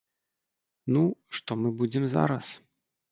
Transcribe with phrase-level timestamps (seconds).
[0.95, 1.03] Ну,
[1.39, 2.45] што мы будзем зараз!